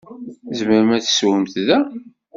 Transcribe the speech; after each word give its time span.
Tzemremt 0.49 0.95
ad 0.97 1.03
tessewwemt 1.03 1.53
da. 1.67 1.79